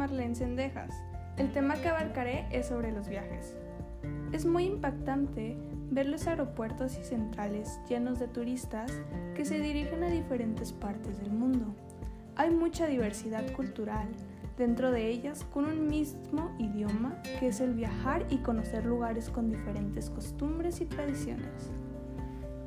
[0.00, 0.94] Marlene Sendejas.
[1.36, 3.54] El tema que abarcaré es sobre los viajes.
[4.32, 5.58] Es muy impactante
[5.90, 8.90] ver los aeropuertos y centrales llenos de turistas
[9.34, 11.66] que se dirigen a diferentes partes del mundo.
[12.34, 14.08] Hay mucha diversidad cultural,
[14.56, 19.50] dentro de ellas con un mismo idioma que es el viajar y conocer lugares con
[19.50, 21.70] diferentes costumbres y tradiciones.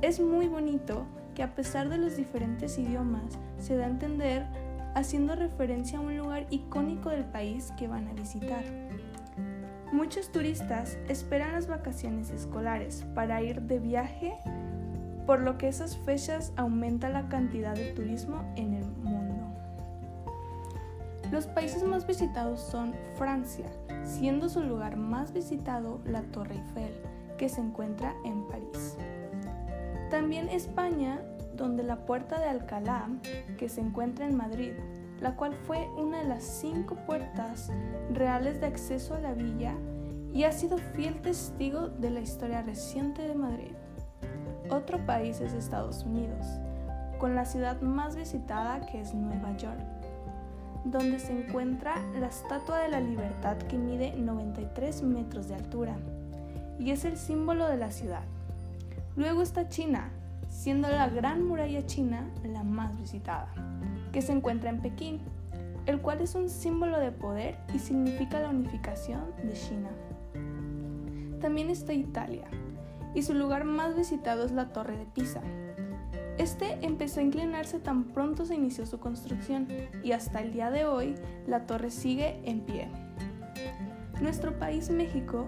[0.00, 4.46] Es muy bonito que a pesar de los diferentes idiomas se da a entender
[4.98, 8.64] haciendo referencia a un lugar icónico del país que van a visitar.
[9.92, 14.34] Muchos turistas esperan las vacaciones escolares para ir de viaje,
[15.24, 19.46] por lo que esas fechas aumenta la cantidad de turismo en el mundo.
[21.30, 23.66] Los países más visitados son Francia,
[24.02, 26.92] siendo su lugar más visitado la Torre Eiffel,
[27.36, 28.96] que se encuentra en París.
[30.10, 31.20] También España,
[31.58, 33.08] donde la Puerta de Alcalá,
[33.58, 34.72] que se encuentra en Madrid,
[35.20, 37.70] la cual fue una de las cinco puertas
[38.14, 39.74] reales de acceso a la villa
[40.32, 43.72] y ha sido fiel testigo de la historia reciente de Madrid.
[44.70, 46.46] Otro país es Estados Unidos,
[47.18, 49.80] con la ciudad más visitada que es Nueva York,
[50.84, 55.96] donde se encuentra la Estatua de la Libertad que mide 93 metros de altura
[56.78, 58.22] y es el símbolo de la ciudad.
[59.16, 60.10] Luego está China,
[60.48, 63.52] siendo la Gran Muralla China la más visitada
[64.12, 65.20] que se encuentra en Pekín,
[65.86, 69.90] el cual es un símbolo de poder y significa la unificación de China.
[71.40, 72.48] También está Italia,
[73.14, 75.40] y su lugar más visitado es la Torre de Pisa.
[76.38, 79.66] Este empezó a inclinarse tan pronto se inició su construcción
[80.04, 81.16] y hasta el día de hoy
[81.48, 82.88] la torre sigue en pie.
[84.20, 85.46] Nuestro país México,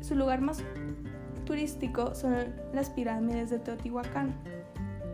[0.00, 0.62] su lugar más
[1.44, 4.34] turístico son las pirámides de Teotihuacán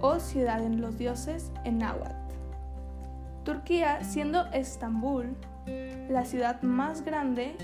[0.00, 2.14] o Ciudad en los Dioses en náhuatl.
[3.44, 5.36] Turquía, siendo Estambul
[6.10, 7.54] la ciudad más grande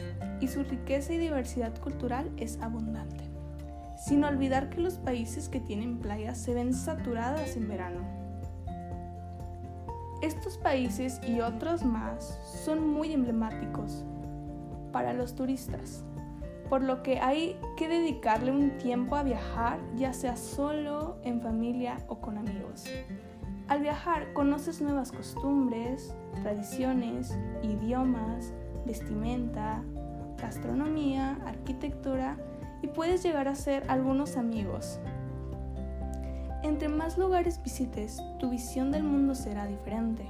[0.40, 3.24] y su riqueza y diversidad cultural es abundante.
[3.98, 8.00] Sin olvidar que los países que tienen playas se ven saturadas en verano.
[10.22, 14.04] Estos países y otros más son muy emblemáticos
[14.92, 16.04] para los turistas,
[16.68, 21.98] por lo que hay que dedicarle un tiempo a viajar, ya sea solo, en familia
[22.08, 22.84] o con amigos.
[23.68, 28.52] Al viajar conoces nuevas costumbres, tradiciones, idiomas,
[28.86, 29.82] vestimenta,
[30.40, 32.36] gastronomía, arquitectura
[32.82, 35.00] y puedes llegar a ser algunos amigos.
[36.62, 40.26] Entre más lugares visites, tu visión del mundo será diferente.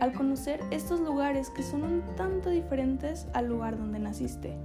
[0.00, 4.56] Al conocer estos lugares que son un tanto diferentes al lugar donde naciste,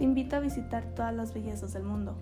[0.00, 2.16] te invito a visitar todas las bellezas del mundo